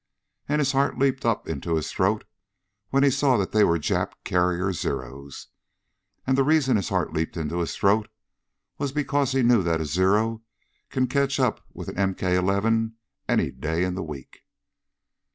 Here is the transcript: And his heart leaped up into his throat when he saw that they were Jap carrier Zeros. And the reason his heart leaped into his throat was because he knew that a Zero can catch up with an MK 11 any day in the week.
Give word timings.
And 0.49 0.57
his 0.57 0.71
heart 0.71 0.97
leaped 0.97 1.27
up 1.27 1.47
into 1.47 1.75
his 1.75 1.91
throat 1.91 2.23
when 2.89 3.03
he 3.03 3.11
saw 3.11 3.37
that 3.37 3.51
they 3.51 3.63
were 3.63 3.77
Jap 3.77 4.13
carrier 4.23 4.73
Zeros. 4.73 5.49
And 6.25 6.35
the 6.35 6.43
reason 6.43 6.75
his 6.75 6.89
heart 6.89 7.13
leaped 7.13 7.37
into 7.37 7.59
his 7.59 7.75
throat 7.77 8.09
was 8.79 8.91
because 8.91 9.33
he 9.33 9.43
knew 9.43 9.61
that 9.61 9.79
a 9.79 9.85
Zero 9.85 10.41
can 10.89 11.05
catch 11.05 11.39
up 11.39 11.63
with 11.71 11.87
an 11.87 12.15
MK 12.15 12.33
11 12.35 12.95
any 13.29 13.51
day 13.51 13.83
in 13.83 13.93
the 13.93 14.01
week. 14.01 14.39